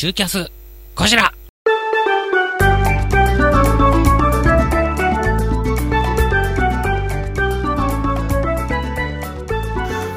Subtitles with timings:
[0.00, 0.50] 中キャス、
[0.94, 1.30] こちら。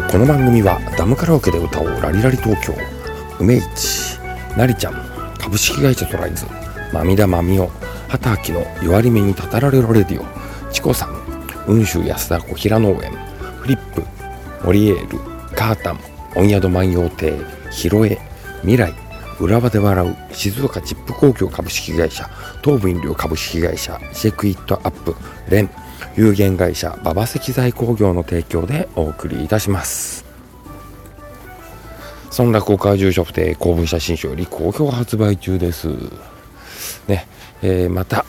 [0.10, 2.74] この番組はダムカラオケで歌おうラリラリ東京。
[3.42, 4.18] 梅市
[4.56, 4.94] なりちゃん
[5.38, 6.46] 株式会社トライズ。
[6.94, 7.68] まみだまみお
[8.08, 10.72] 畑明の弱り目にたたられるレディオ。
[10.72, 11.14] チコさん
[11.66, 13.12] 雲州安田小平農園。
[13.60, 14.02] フリップ
[14.64, 15.20] モリエール
[15.54, 16.00] カータン
[16.38, 17.34] 温宿万葉亭
[17.70, 18.18] ヒロエ
[18.62, 19.03] 未来
[19.40, 22.30] 浦和で笑う静岡チップ工業株式会社
[22.64, 25.16] 東武飲料株式会社シェイクイットアップ
[25.50, 25.70] レン
[26.16, 30.24] 有限会社馬場石材工業の提供でお送りいたします。
[32.30, 35.88] そんな公開住所不定公文写真書より好評発売中です。
[37.08, 37.28] ね、
[37.62, 38.26] えー、また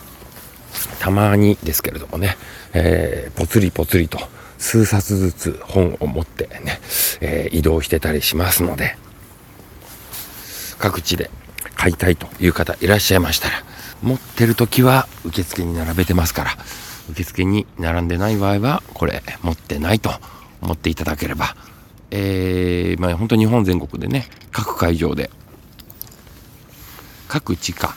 [1.00, 2.36] たまにですけれどもね、
[2.74, 4.18] えー、ぽつりぽつりと
[4.58, 6.80] 数冊ずつ本を持ってね、
[7.20, 8.96] えー、移動してたりしますので
[10.84, 11.30] 各地で
[11.76, 13.64] 買いたいという方いらっしゃいましたら
[14.02, 16.50] 持ってる時は受付に並べてますから
[17.08, 20.10] 受付に並んでない場合はこれ持ってないと
[20.60, 21.56] 思っていただければ
[22.10, 25.30] えー、まあ本当日本全国でね各会場で
[27.28, 27.94] 各地下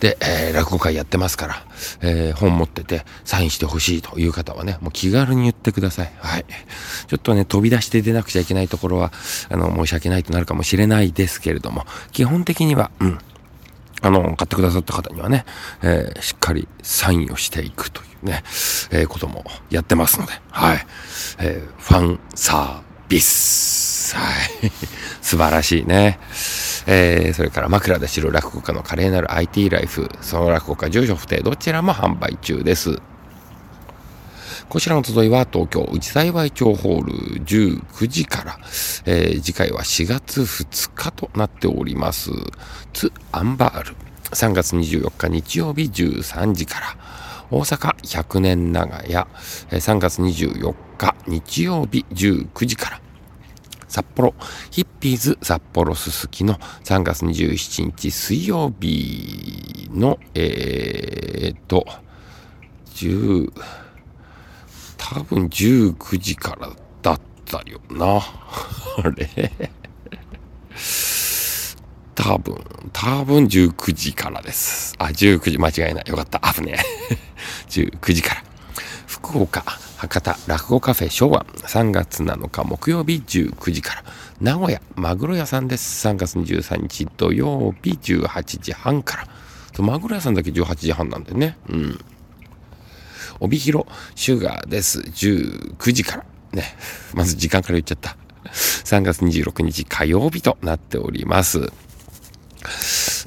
[0.00, 1.66] で、えー、落語会やってますから、
[2.02, 6.12] えー、本持っててサインしてほしいという方はね、もう気軽に言ってください。
[6.18, 6.44] はい。
[7.06, 9.12] ちょっとね、飛び出して出なくちゃいけないところは、
[9.48, 13.18] あの、申し訳ないとなるかもしれないですけれども、基本的には、うん。
[14.02, 15.44] あの、買ってくださった方にはね、
[15.82, 18.42] えー、しっかりサインをしていくというね、
[18.90, 20.86] え、こともやってますので、はい。
[21.38, 24.16] え、ファンサービス。
[24.16, 24.22] は
[24.62, 24.72] い。
[25.20, 26.18] 素晴らしいね。
[26.86, 33.00] えー、それから枕で知る落語家の華麗なる IT ライフ、その落語家住所不定、どちらも販売中です。
[34.68, 37.12] こちらの集いは東京内幸町ホール
[37.44, 38.58] 19時から、
[39.04, 42.30] えー、次回は4月2日となっております。
[42.92, 43.96] ツ・アンバール。
[44.30, 46.96] 3月24日日曜日13時から。
[47.50, 49.26] 大阪100年長屋、
[49.70, 53.00] 3月24日日曜日19時から。
[53.90, 54.34] 札幌
[54.70, 61.84] ヒッピーズ札幌すすきの3月27日水曜日のえー、っと
[62.94, 63.52] 10
[64.96, 66.70] 多分19時から
[67.02, 68.20] だったよな
[69.02, 69.50] あれ？
[72.14, 72.54] 多分、
[72.92, 74.94] 多分19時からです。
[74.98, 76.04] あ、19時間違いない。
[76.06, 76.38] よかった。
[76.52, 76.76] 危ね
[77.10, 77.16] え。
[77.68, 78.44] 19時から。
[79.06, 79.64] 福岡、
[80.00, 84.04] 博多落語カフェ昭和3月7日木曜日19時から
[84.40, 86.08] 名古屋マグロ屋さんです。
[86.08, 89.82] 3月23日土曜日18時半から。
[89.82, 91.58] マグロ屋さんだけ18時半なんでね。
[91.68, 92.00] うん。
[93.40, 95.00] 帯広シュガーです。
[95.00, 96.24] 19時から。
[96.52, 96.64] ね。
[97.12, 98.16] まず時間から言っちゃった。
[98.54, 101.70] 3月26日火曜日となっております。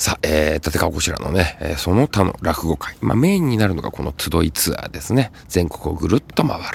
[0.04, 2.98] さあ、えー、立川こちらのね、えー、その他の落語会。
[3.00, 5.32] まあ、メインになるのがこの集いツアーですね。
[5.48, 6.66] 全国をぐるっと回る。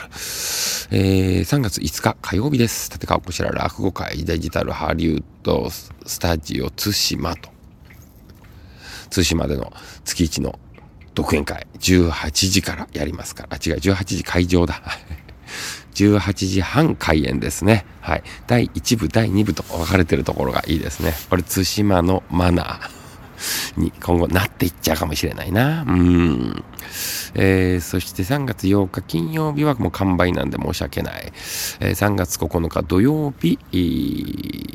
[0.92, 2.90] えー、3月5日火曜日です。
[2.90, 7.50] 立川こちら落語会デジタルハリウッドスタジオ津島と。
[9.10, 9.74] 津島での
[10.06, 10.58] 月一の
[11.14, 13.50] 独演会18時からやりますから。
[13.50, 14.80] あ、違う、18時会場だ。
[15.92, 17.84] 18時半開演ですね。
[18.00, 18.22] はい。
[18.46, 21.12] 第1部、第2部と分かれてるところがいいですね。
[21.28, 22.98] これ、対馬のマナー
[23.76, 25.82] に今後なっていっちゃうかもしれないな。
[25.82, 26.65] うん。
[27.34, 31.32] えー、そして3月8日金曜日はもう完売なんで申し訳ない。
[31.81, 33.59] えー、3月9日土曜日、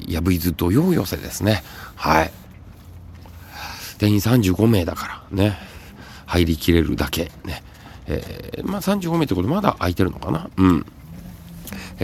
[0.07, 1.63] やぶいず土曜寄せですね。
[1.95, 2.31] はい。
[3.97, 5.57] 定員35名だからね。
[6.25, 7.63] 入りきれるだけね。
[8.07, 10.49] えー、まあ35名ってことまだ空いてるのかな？
[10.57, 10.85] うん。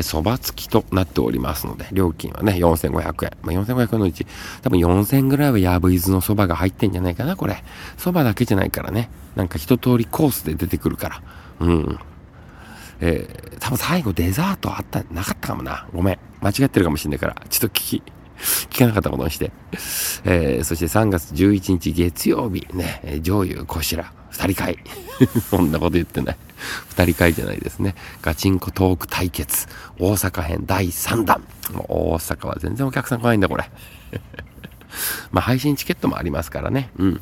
[0.02, 3.32] そば付きとなっておりますので、料金はね、4500円。
[3.42, 4.26] まあ、4500円のうち、
[4.62, 7.64] 多分4000円ぐらいはヤブイズのそばが入ってんじゃないかな、これ。
[7.98, 9.10] そばだけじゃないからね。
[9.36, 11.22] なんか一通りコースで出てくるから。
[11.60, 12.00] うん。
[13.02, 15.88] えー、多分最後デザートあった、なかったかもな。
[15.94, 16.20] ごめん。
[16.42, 18.04] 間違ってるかもしんないから、ちょっと聞き、
[18.70, 19.52] 聞かなかったことにして。
[20.26, 24.78] えー、そして3月11日月曜日、ね、上優こしら、二人会。
[25.50, 26.38] そんなこと言ってない。
[26.88, 27.96] 二人会じゃないですね。
[28.22, 29.68] ガチンコトーク対決。
[29.98, 31.44] 大阪編第3弾。
[31.74, 33.70] もう大阪は全然お客さん来ないんだ、これ。
[35.32, 36.90] まあ、配信チケットもありますからね。
[36.98, 37.22] うん。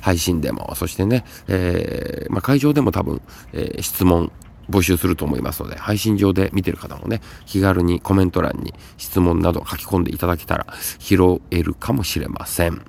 [0.00, 3.20] 配信でも、そしてね、えー、まあ、会場でも多分、
[3.52, 4.32] えー、質問
[4.68, 10.66] 募集すると思いますので、配信上で見てる方もね、気軽にコメント欄に質問など書き込んでいただけたら
[10.98, 12.82] 拾えるかもしれません。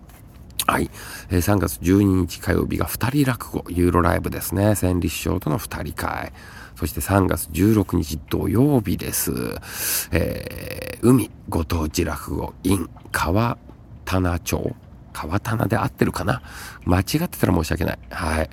[0.72, 0.90] はい。
[1.30, 4.76] えー、3月12日火曜日が2人落語、ユーロライブですね。
[4.76, 6.32] 千里師匠との2人会。
[6.78, 9.34] そして3月16日土曜日です。
[10.14, 13.58] えー、海ご当地落語 in 川
[14.06, 14.74] 棚町
[15.12, 16.42] 川棚で合ってるかな？
[16.86, 18.00] 間違ってたら申し訳ない。
[18.10, 18.50] はい。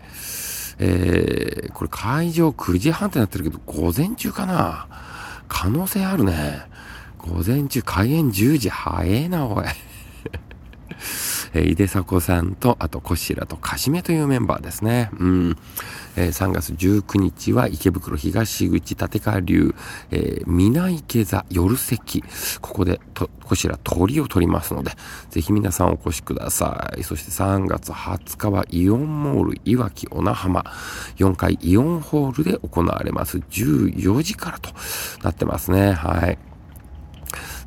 [0.81, 4.88] えー、これ会場9時半ってなってるけど、午前中かな？
[5.47, 6.62] 可能性あるね。
[7.19, 9.67] 午前中、開演10時早えな、おい。
[11.54, 15.10] えー、井出迫さんと、あと、こしらとかしめというメンバーですね。
[15.18, 15.56] うん。
[16.16, 19.74] えー、3月19日は池袋東口立川流、
[20.10, 22.24] えー、皆池座夜席。
[22.60, 24.92] ここで、と、こしら鳥を取りますので、
[25.30, 27.02] ぜひ皆さんお越しください。
[27.02, 30.64] そして3月20日はイオンモールいわき小名浜
[31.16, 33.38] 4階イオンホールで行われます。
[33.38, 34.70] 14時からと
[35.22, 35.92] なってますね。
[35.92, 36.47] はい。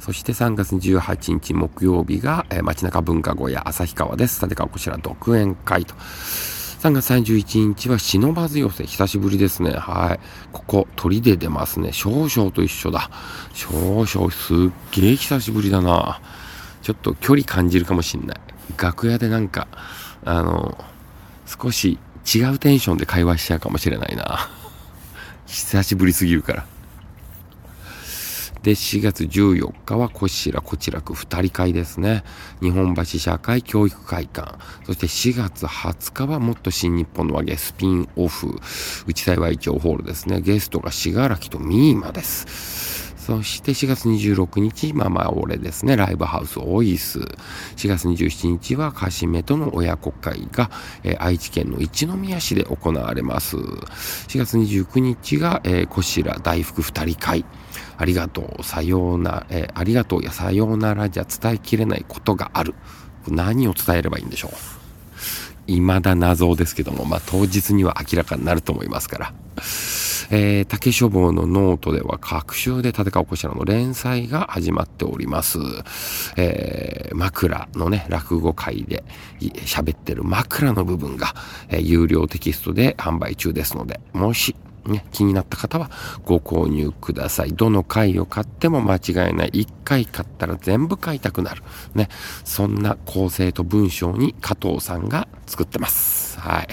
[0.01, 4.43] そして3月18日木曜日が、えー、街中文化小屋旭川です。
[4.43, 5.93] 立川こちら独演会と。
[5.93, 8.83] 3月31日は忍ばず寄せ。
[8.85, 9.73] 久しぶりですね。
[9.73, 10.19] はい。
[10.51, 11.93] ここ、鳥で出ますね。
[11.93, 13.11] 少々と一緒だ。
[13.53, 14.57] 少々、すっ
[14.91, 16.19] げえ久しぶりだな。
[16.81, 18.37] ちょっと距離感じるかもしんない。
[18.79, 19.67] 楽屋でなんか、
[20.25, 20.83] あの、
[21.45, 24.49] 少し違うテンションで会話しちゃうかもしれないな。
[25.45, 26.70] 久しぶりすぎるから。
[28.63, 32.23] で、4月14日はこちら、こちらく二人会ですね。
[32.61, 34.59] 日本橋社会教育会館。
[34.85, 38.59] そして4月20日はもっと新日本の和芸スピンオフ。
[39.07, 40.41] 内幸町ホールですね。
[40.41, 42.91] ゲストが信楽とミーマです。
[43.21, 45.95] そして4月26日、ママ俺ですね。
[45.95, 47.19] ライブハウスオイス。
[47.19, 50.71] 4月27日はカシメとの親子会が、
[51.03, 53.57] えー、愛知県の一宮市で行われます。
[53.57, 57.45] 4月29日が、えー、こしら大福二人会。
[58.01, 62.73] ありがとう、さような、えー、ありがとうやさようならじゃ伝えきれないことがある。
[63.27, 64.51] 何を伝えればいいんでしょう。
[65.67, 69.33] 未だ謎ですけども、まあ、当日には明らかになると思いますから。
[70.33, 75.59] えー、竹書房のノートでは、隔週で立川こちらの連載が始まっております。
[76.37, 79.03] えー、枕のね、落語会で
[79.39, 81.35] 喋ってる枕の部分が、
[81.69, 85.91] えー、有料テキストで販売中ですので、もしね、気になった方は
[86.25, 87.53] ご購入ください。
[87.53, 89.49] どの回を買っても間違いない。
[89.53, 91.63] 一回買ったら全部買いたくなる。
[91.93, 92.09] ね、
[92.43, 96.39] そんな構成と文章に加藤さんが作ってます。
[96.39, 96.67] はい。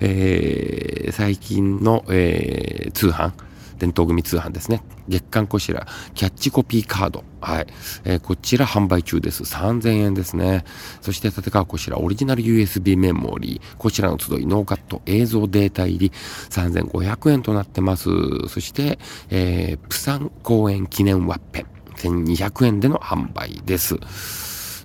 [0.00, 3.32] えー、最近の、えー、通販、
[3.78, 4.82] 伝統組通販ですね。
[5.08, 7.24] 月刊こちら、キャッチコピーカード。
[7.40, 7.66] はい。
[8.04, 9.42] えー、こちら販売中です。
[9.42, 10.64] 3000円ですね。
[11.00, 13.76] そして、立川こちら、オリジナル USB メモリー。
[13.76, 16.12] こちらの集い、ノーカット映像データ入り、
[16.50, 18.08] 3500円となってます。
[18.48, 18.98] そして、
[19.30, 21.66] えー、プサン公演記念ワッペン。
[21.96, 23.98] 1200円での販売です。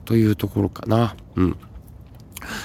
[0.06, 1.16] というところかな。
[1.36, 1.58] うん。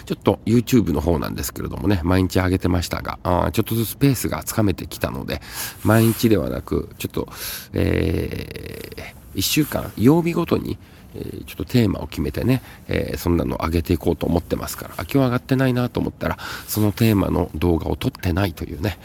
[0.07, 5.41] ちょっと YouTube の方なんですけれどもね、毎日上げてましたが、あちょっとずつペースがつかめてきたので、
[5.83, 7.29] 毎日ではなく、ちょっと、
[7.73, 10.79] えー、1週間、曜日ごとに、
[11.15, 18.99] え、ちょっとテーマを決めてね、えー、そんなの上げていこうと思ってますから、今日上がってないなと思ったら、そのテーマの動画を撮ってないというね、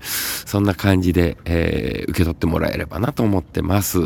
[0.46, 3.98] そんな感じで、えー、受け取ってもらえればなと思ってます。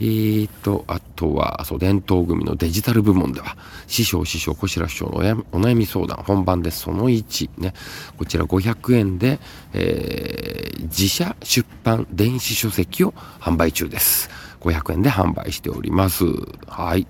[0.00, 3.56] えーと、あとは、そう、伝統組のデジタル部門では、
[3.86, 7.74] 師匠、師匠、小白師匠のお悩み相談、本番ですその1、ね、
[8.16, 9.40] こちら500円で、
[9.72, 14.30] えー、自社出版電子書籍を販売中です。
[14.60, 16.24] 500円で販売しております。
[16.66, 17.06] はい。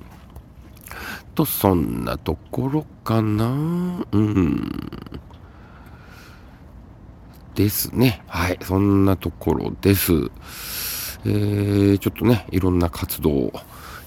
[1.34, 5.20] と、そんなところかなうん。
[7.58, 8.22] ですね。
[8.28, 8.58] はい。
[8.62, 10.12] そんなところです。
[11.24, 13.52] えー、ちょっとね、いろんな活動を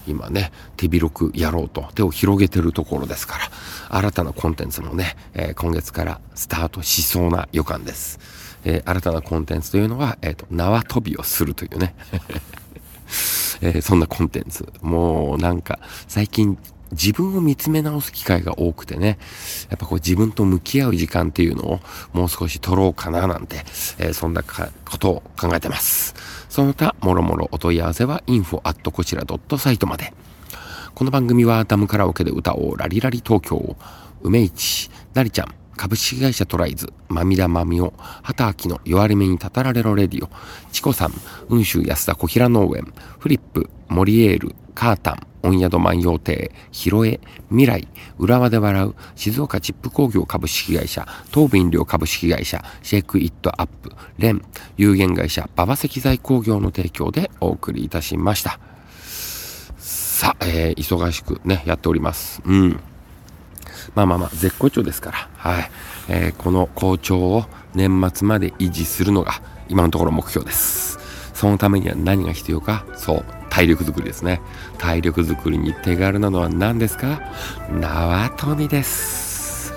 [0.06, 3.36] 今ね、手広くやろうと手を広げてるところですか
[3.90, 8.18] ら、新たなコンテンツもね、えー、今月からスタートしそうな予感です。
[8.64, 11.94] えー、新たなコンテンツというのは、えっ、ー、と、縄跳びをするというね。
[13.60, 14.66] えそんなコンテンツ。
[14.80, 15.78] もうなんか、
[16.08, 16.56] 最近
[16.92, 19.18] 自分を見つめ直す機会が多くてね、
[19.70, 21.80] やっぱこう自分と向き合う時間っていうのを
[22.12, 23.56] もう少し取ろうかななんて、
[23.98, 26.14] えー、そんなことを考えてます。
[26.48, 30.12] その他、もろもろお問い合わせは info at こちら .site まで。
[30.94, 33.76] この番組はダムカラオケで歌おうラリラリ東京、
[34.20, 40.28] 梅市、なりちゃん、株式会社トライズ、まみだまみお、畑明の弱り目にたたられろレディオ、
[40.70, 41.12] チコさん、
[41.48, 47.20] 雲州安田小平農園、フリップ、モリエール、カータン、御宿万葉亭、広江、
[47.50, 54.42] 未来、浦和で笑う、静岡チップ工業株式会社、東武飲料株式会社、シェイクイットアップ、レン、
[54.76, 58.58] 有限会社、馬場石材工業の提供でお送りいたしました。
[59.78, 62.40] さあ、えー、忙しくね、やっております。
[62.44, 62.80] うん。
[63.94, 65.70] まあまあまあ、絶好調ですから、はい。
[66.08, 67.44] えー、この好調を
[67.74, 70.98] 年末まで維持するのが、今のところ目標です。
[71.34, 74.40] そのためには何が必要かそう体力づくりですね。
[74.78, 77.20] 体力づくりに手軽なのは何ですか？
[77.70, 79.74] 縄跳びです。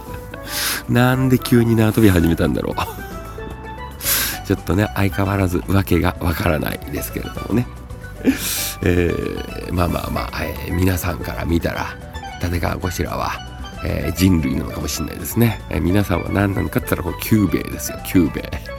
[0.86, 2.74] なんで急に縄跳び始めたんだろう。
[4.46, 7.66] ちょっとね相変わらず訳がわからないですけれどもね。
[8.84, 11.96] えー、まあまあまあ、えー、皆さんから見たら
[12.42, 13.32] 立川こしらは、
[13.82, 18.69] えー、人類なのかもしれないですね、え皆さんは何なのかって言ったらこうキューベイですよキューベイ。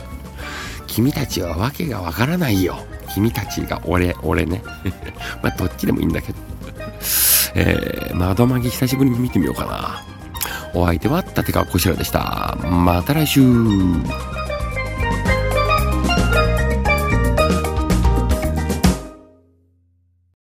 [0.92, 2.76] 君たちは訳がわからないよ。
[3.14, 4.62] 君たちが俺俺ね。
[5.42, 6.40] まあどっちでもいいんだけど。
[7.56, 10.04] えー、窓マギ久しぶりに見てみようかな。
[10.74, 12.58] お相手は立川こしらでした。
[12.64, 13.42] また来週。